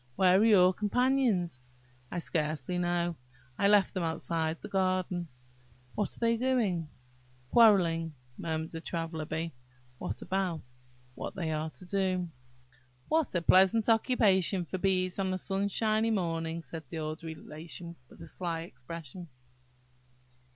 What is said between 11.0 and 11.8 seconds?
"What they are